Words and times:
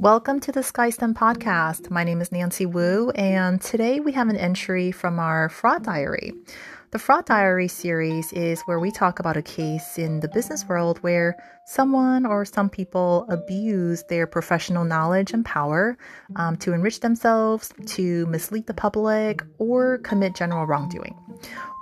Welcome 0.00 0.40
to 0.40 0.52
the 0.52 0.60
SkyStem 0.60 1.12
podcast. 1.12 1.90
My 1.90 2.04
name 2.04 2.22
is 2.22 2.32
Nancy 2.32 2.64
Wu, 2.64 3.10
and 3.10 3.60
today 3.60 4.00
we 4.00 4.12
have 4.12 4.30
an 4.30 4.36
entry 4.38 4.92
from 4.92 5.18
our 5.18 5.50
Fraud 5.50 5.84
Diary. 5.84 6.32
The 6.90 6.98
Fraud 6.98 7.26
Diary 7.26 7.68
series 7.68 8.32
is 8.32 8.62
where 8.62 8.80
we 8.80 8.92
talk 8.92 9.18
about 9.18 9.36
a 9.36 9.42
case 9.42 9.98
in 9.98 10.20
the 10.20 10.28
business 10.28 10.64
world 10.66 10.96
where 11.00 11.36
someone 11.66 12.24
or 12.24 12.46
some 12.46 12.70
people 12.70 13.26
abuse 13.28 14.02
their 14.04 14.26
professional 14.26 14.86
knowledge 14.86 15.34
and 15.34 15.44
power 15.44 15.98
um, 16.34 16.56
to 16.56 16.72
enrich 16.72 17.00
themselves, 17.00 17.70
to 17.84 18.24
mislead 18.24 18.68
the 18.68 18.72
public, 18.72 19.42
or 19.58 19.98
commit 19.98 20.34
general 20.34 20.64
wrongdoing. 20.64 21.14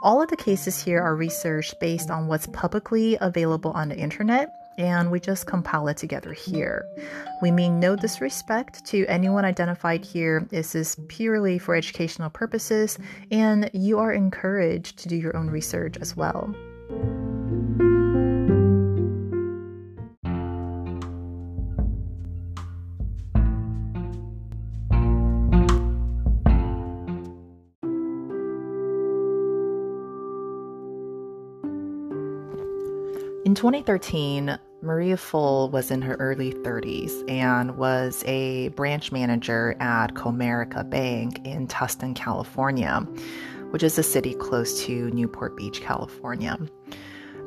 All 0.03 0.21
of 0.21 0.29
the 0.29 0.37
cases 0.37 0.83
here 0.83 1.01
are 1.01 1.15
researched 1.15 1.79
based 1.79 2.11
on 2.11 2.27
what's 2.27 2.49
publicly 2.49 3.17
available 3.21 3.71
on 3.71 3.91
the 3.91 3.97
internet 3.97 4.51
and 4.79 5.11
we 5.11 5.21
just 5.21 5.47
compile 5.47 5.89
it 5.89 5.97
together 5.97 6.33
here. 6.33 6.87
We 7.43 7.51
mean 7.51 7.79
no 7.81 7.97
disrespect 7.97 8.85
to 8.87 9.05
anyone 9.07 9.45
identified 9.45 10.05
here. 10.05 10.47
This 10.49 10.75
is 10.75 10.97
purely 11.09 11.59
for 11.59 11.75
educational 11.75 12.31
purposes, 12.31 12.99
and 13.31 13.69
you 13.75 13.99
are 13.99 14.13
encouraged 14.13 14.99
to 15.01 15.09
do 15.09 15.17
your 15.17 15.37
own 15.37 15.51
research 15.51 15.97
as 16.01 16.17
well. 16.17 16.55
In 33.45 33.55
2013, 33.55 34.59
Maria 34.81 35.17
Full 35.17 35.71
was 35.71 35.91
in 35.91 36.03
her 36.03 36.15
early 36.21 36.53
30s 36.53 37.29
and 37.29 37.77
was 37.77 38.23
a 38.27 38.69
branch 38.71 39.11
manager 39.11 39.75
at 39.81 40.15
Comerica 40.15 40.89
Bank 40.89 41.45
in 41.45 41.67
Tustin, 41.67 42.15
California, 42.15 43.01
which 43.71 43.83
is 43.83 43.99
a 43.99 44.05
city 44.05 44.35
close 44.35 44.85
to 44.85 45.11
Newport 45.11 45.57
Beach, 45.57 45.81
California. 45.81 46.57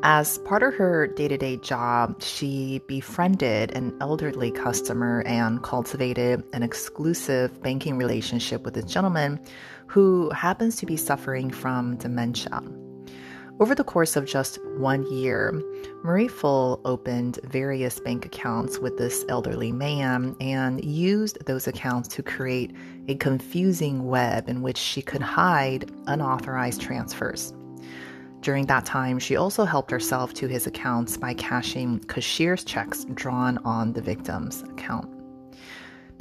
As 0.03 0.39
part 0.39 0.61
of 0.61 0.73
her 0.73 1.07
day 1.07 1.29
to 1.29 1.37
day 1.37 1.55
job, 1.55 2.21
she 2.21 2.81
befriended 2.87 3.71
an 3.77 3.95
elderly 4.01 4.51
customer 4.51 5.23
and 5.25 5.63
cultivated 5.63 6.43
an 6.51 6.63
exclusive 6.63 7.61
banking 7.61 7.97
relationship 7.97 8.63
with 8.63 8.75
a 8.75 8.83
gentleman 8.83 9.39
who 9.87 10.29
happens 10.31 10.75
to 10.77 10.85
be 10.85 10.97
suffering 10.97 11.49
from 11.49 11.95
dementia. 11.95 12.61
Over 13.61 13.75
the 13.75 13.83
course 13.83 14.15
of 14.15 14.25
just 14.25 14.57
one 14.77 15.05
year, 15.11 15.61
Marie 16.01 16.27
Full 16.27 16.81
opened 16.83 17.37
various 17.43 17.99
bank 17.99 18.25
accounts 18.25 18.79
with 18.79 18.97
this 18.97 19.23
elderly 19.29 19.71
man 19.71 20.35
and 20.41 20.83
used 20.83 21.45
those 21.45 21.67
accounts 21.67 22.07
to 22.15 22.23
create 22.23 22.75
a 23.07 23.13
confusing 23.13 24.07
web 24.07 24.49
in 24.49 24.63
which 24.63 24.79
she 24.79 25.03
could 25.03 25.21
hide 25.21 25.91
unauthorized 26.07 26.81
transfers. 26.81 27.53
During 28.39 28.65
that 28.65 28.87
time, 28.87 29.19
she 29.19 29.35
also 29.35 29.65
helped 29.65 29.91
herself 29.91 30.33
to 30.33 30.47
his 30.47 30.65
accounts 30.65 31.15
by 31.15 31.35
cashing 31.35 31.99
cashier's 32.05 32.63
checks 32.63 33.05
drawn 33.13 33.59
on 33.59 33.93
the 33.93 34.01
victim's 34.01 34.63
account. 34.63 35.07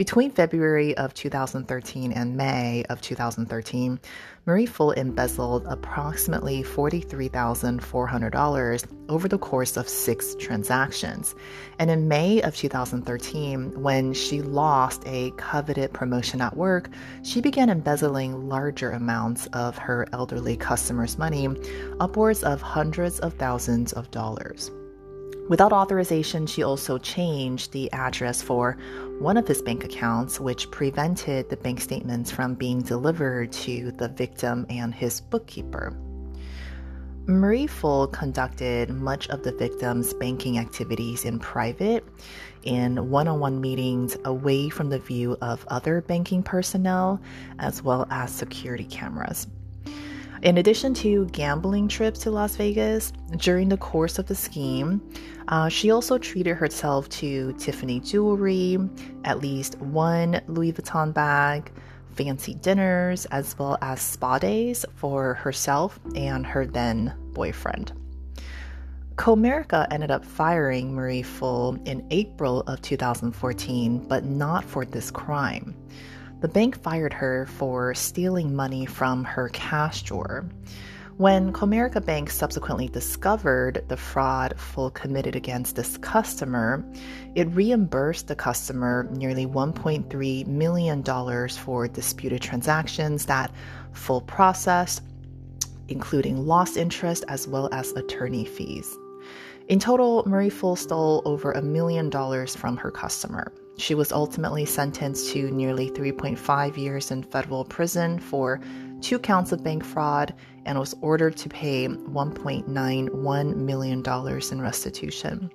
Between 0.00 0.30
February 0.30 0.96
of 0.96 1.12
2013 1.12 2.12
and 2.12 2.34
May 2.34 2.82
of 2.88 3.02
2013, 3.02 4.00
Marie 4.46 4.64
Full 4.64 4.92
embezzled 4.92 5.66
approximately 5.66 6.62
$43,400 6.62 8.86
over 9.10 9.28
the 9.28 9.36
course 9.36 9.76
of 9.76 9.86
six 9.86 10.34
transactions. 10.36 11.34
And 11.78 11.90
in 11.90 12.08
May 12.08 12.40
of 12.40 12.56
2013, 12.56 13.82
when 13.82 14.14
she 14.14 14.40
lost 14.40 15.02
a 15.04 15.32
coveted 15.32 15.92
promotion 15.92 16.40
at 16.40 16.56
work, 16.56 16.88
she 17.22 17.42
began 17.42 17.68
embezzling 17.68 18.48
larger 18.48 18.92
amounts 18.92 19.48
of 19.48 19.76
her 19.76 20.06
elderly 20.14 20.56
customers' 20.56 21.18
money, 21.18 21.46
upwards 22.00 22.42
of 22.42 22.62
hundreds 22.62 23.20
of 23.20 23.34
thousands 23.34 23.92
of 23.92 24.10
dollars. 24.10 24.70
Without 25.50 25.72
authorization, 25.72 26.46
she 26.46 26.62
also 26.62 26.96
changed 26.96 27.72
the 27.72 27.92
address 27.92 28.40
for 28.40 28.78
one 29.20 29.36
of 29.36 29.46
his 29.46 29.60
bank 29.60 29.84
accounts, 29.84 30.40
which 30.40 30.70
prevented 30.70 31.50
the 31.50 31.56
bank 31.58 31.78
statements 31.78 32.30
from 32.30 32.54
being 32.54 32.80
delivered 32.80 33.52
to 33.52 33.92
the 33.92 34.08
victim 34.08 34.64
and 34.70 34.94
his 34.94 35.20
bookkeeper. 35.20 35.94
Marie 37.26 37.66
Full 37.66 38.06
conducted 38.08 38.88
much 38.88 39.28
of 39.28 39.42
the 39.42 39.52
victim's 39.52 40.14
banking 40.14 40.58
activities 40.58 41.26
in 41.26 41.38
private, 41.38 42.02
in 42.62 43.10
one 43.10 43.28
on 43.28 43.38
one 43.40 43.60
meetings 43.60 44.16
away 44.24 44.70
from 44.70 44.88
the 44.88 44.98
view 44.98 45.36
of 45.42 45.66
other 45.68 46.00
banking 46.00 46.42
personnel, 46.42 47.20
as 47.58 47.82
well 47.82 48.06
as 48.10 48.32
security 48.32 48.84
cameras. 48.84 49.46
In 50.42 50.56
addition 50.56 50.94
to 50.94 51.26
gambling 51.26 51.86
trips 51.86 52.20
to 52.20 52.30
Las 52.30 52.56
Vegas, 52.56 53.12
during 53.36 53.68
the 53.68 53.76
course 53.76 54.18
of 54.18 54.26
the 54.26 54.34
scheme, 54.34 55.02
uh, 55.48 55.68
she 55.68 55.90
also 55.90 56.16
treated 56.16 56.56
herself 56.56 57.10
to 57.10 57.52
Tiffany 57.58 58.00
jewelry, 58.00 58.78
at 59.24 59.40
least 59.40 59.78
one 59.80 60.40
Louis 60.46 60.72
Vuitton 60.72 61.12
bag, 61.12 61.70
fancy 62.14 62.54
dinners, 62.54 63.26
as 63.26 63.58
well 63.58 63.76
as 63.82 64.00
spa 64.00 64.38
days 64.38 64.86
for 64.94 65.34
herself 65.34 66.00
and 66.14 66.46
her 66.46 66.64
then 66.64 67.12
boyfriend. 67.34 67.92
Comerica 69.16 69.86
ended 69.90 70.10
up 70.10 70.24
firing 70.24 70.94
Marie 70.94 71.20
Full 71.20 71.78
in 71.84 72.06
April 72.10 72.62
of 72.62 72.80
2014, 72.80 74.08
but 74.08 74.24
not 74.24 74.64
for 74.64 74.86
this 74.86 75.10
crime. 75.10 75.76
The 76.40 76.48
bank 76.48 76.80
fired 76.80 77.12
her 77.12 77.46
for 77.46 77.94
stealing 77.94 78.56
money 78.56 78.86
from 78.86 79.24
her 79.24 79.50
cash 79.50 80.02
drawer. 80.02 80.46
When 81.18 81.52
Comerica 81.52 82.02
Bank 82.02 82.30
subsequently 82.30 82.88
discovered 82.88 83.84
the 83.88 83.96
fraud 83.98 84.58
Full 84.58 84.90
committed 84.92 85.36
against 85.36 85.76
this 85.76 85.98
customer, 85.98 86.82
it 87.34 87.46
reimbursed 87.50 88.28
the 88.28 88.34
customer 88.34 89.06
nearly 89.10 89.46
$1.3 89.46 90.46
million 90.46 91.48
for 91.50 91.88
disputed 91.88 92.40
transactions 92.40 93.26
that 93.26 93.52
Full 93.92 94.22
processed, 94.22 95.02
including 95.88 96.46
lost 96.46 96.78
interest 96.78 97.22
as 97.28 97.46
well 97.46 97.68
as 97.70 97.92
attorney 97.92 98.46
fees. 98.46 98.96
In 99.68 99.78
total, 99.78 100.26
Marie 100.26 100.48
Full 100.48 100.74
stole 100.74 101.20
over 101.26 101.52
a 101.52 101.60
million 101.60 102.08
dollars 102.08 102.56
from 102.56 102.78
her 102.78 102.90
customer. 102.90 103.52
She 103.80 103.94
was 103.94 104.12
ultimately 104.12 104.66
sentenced 104.66 105.32
to 105.32 105.50
nearly 105.50 105.88
3.5 105.90 106.76
years 106.76 107.10
in 107.10 107.22
federal 107.22 107.64
prison 107.64 108.18
for 108.18 108.60
two 109.00 109.18
counts 109.18 109.52
of 109.52 109.64
bank 109.64 109.84
fraud 109.84 110.34
and 110.66 110.78
was 110.78 110.94
ordered 111.00 111.34
to 111.38 111.48
pay 111.48 111.88
$1.91 111.88 113.56
million 113.56 114.04
in 114.52 114.60
restitution. 114.60 115.50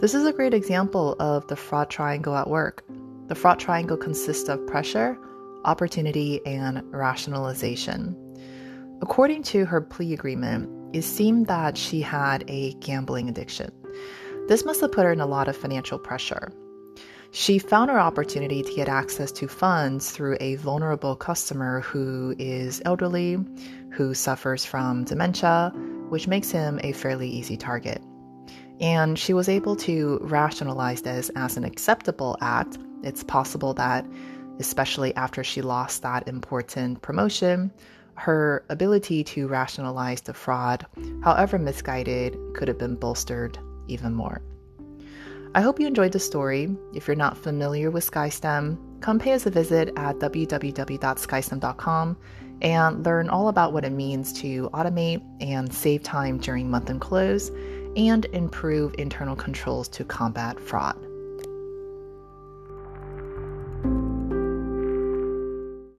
This 0.00 0.12
is 0.12 0.26
a 0.26 0.32
great 0.32 0.54
example 0.54 1.14
of 1.20 1.46
the 1.46 1.54
fraud 1.54 1.88
triangle 1.88 2.34
at 2.34 2.50
work. 2.50 2.84
The 3.28 3.36
fraud 3.36 3.60
triangle 3.60 3.96
consists 3.96 4.48
of 4.48 4.66
pressure, 4.66 5.16
opportunity, 5.64 6.44
and 6.44 6.82
rationalization. 6.92 8.16
According 9.02 9.44
to 9.44 9.66
her 9.66 9.80
plea 9.80 10.14
agreement, 10.14 10.68
it 10.92 11.02
seemed 11.02 11.46
that 11.46 11.78
she 11.78 12.00
had 12.00 12.42
a 12.48 12.72
gambling 12.80 13.28
addiction. 13.28 13.70
This 14.48 14.64
must 14.64 14.80
have 14.80 14.90
put 14.90 15.04
her 15.04 15.12
in 15.12 15.20
a 15.20 15.26
lot 15.26 15.46
of 15.46 15.56
financial 15.56 15.96
pressure. 15.98 16.50
She 17.32 17.60
found 17.60 17.90
her 17.90 18.00
opportunity 18.00 18.60
to 18.62 18.74
get 18.74 18.88
access 18.88 19.30
to 19.32 19.46
funds 19.46 20.10
through 20.10 20.36
a 20.40 20.56
vulnerable 20.56 21.14
customer 21.14 21.80
who 21.80 22.34
is 22.38 22.82
elderly, 22.84 23.38
who 23.92 24.14
suffers 24.14 24.64
from 24.64 25.04
dementia, 25.04 25.72
which 26.08 26.26
makes 26.26 26.50
him 26.50 26.80
a 26.82 26.92
fairly 26.92 27.28
easy 27.28 27.56
target. 27.56 28.02
And 28.80 29.16
she 29.16 29.32
was 29.32 29.48
able 29.48 29.76
to 29.76 30.18
rationalize 30.22 31.02
this 31.02 31.30
as 31.36 31.56
an 31.56 31.62
acceptable 31.62 32.36
act. 32.40 32.78
It's 33.04 33.22
possible 33.22 33.74
that, 33.74 34.04
especially 34.58 35.14
after 35.14 35.44
she 35.44 35.62
lost 35.62 36.02
that 36.02 36.26
important 36.26 37.00
promotion, 37.00 37.70
her 38.14 38.64
ability 38.70 39.22
to 39.24 39.46
rationalize 39.46 40.22
the 40.22 40.34
fraud, 40.34 40.84
however 41.22 41.58
misguided, 41.58 42.36
could 42.54 42.66
have 42.66 42.78
been 42.78 42.96
bolstered 42.96 43.56
even 43.86 44.14
more. 44.14 44.42
I 45.52 45.62
hope 45.62 45.80
you 45.80 45.88
enjoyed 45.88 46.12
the 46.12 46.20
story. 46.20 46.68
If 46.94 47.08
you're 47.08 47.16
not 47.16 47.36
familiar 47.36 47.90
with 47.90 48.08
SkyStem, 48.08 48.78
come 49.00 49.18
pay 49.18 49.32
us 49.32 49.46
a 49.46 49.50
visit 49.50 49.92
at 49.96 50.20
www.skystem.com 50.20 52.16
and 52.62 53.04
learn 53.04 53.28
all 53.28 53.48
about 53.48 53.72
what 53.72 53.84
it 53.84 53.90
means 53.90 54.32
to 54.34 54.70
automate 54.72 55.20
and 55.40 55.72
save 55.72 56.04
time 56.04 56.38
during 56.38 56.70
month 56.70 56.88
end 56.88 57.00
close 57.00 57.50
and 57.96 58.26
improve 58.26 58.94
internal 58.96 59.34
controls 59.34 59.88
to 59.88 60.04
combat 60.04 60.60
fraud. 60.60 61.09